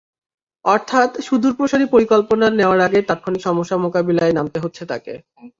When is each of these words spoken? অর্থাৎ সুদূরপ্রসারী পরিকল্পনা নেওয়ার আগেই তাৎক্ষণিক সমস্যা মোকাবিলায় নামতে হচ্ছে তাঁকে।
অর্থাৎ 0.65 1.09
সুদূরপ্রসারী 1.21 1.85
পরিকল্পনা 1.85 2.45
নেওয়ার 2.51 2.79
আগেই 2.79 3.07
তাৎক্ষণিক 3.09 3.41
সমস্যা 3.41 3.75
মোকাবিলায় 3.77 4.35
নামতে 4.37 4.57
হচ্ছে 4.59 4.83
তাঁকে। 4.85 5.13